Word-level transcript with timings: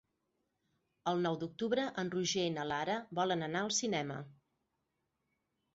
El 1.11 1.21
nou 1.25 1.37
d'octubre 1.43 1.85
en 2.05 2.09
Roger 2.15 2.47
i 2.51 2.55
na 2.57 2.67
Lara 2.73 2.97
volen 3.21 3.51
anar 3.51 3.63
al 3.69 3.73
cinema. 3.83 4.19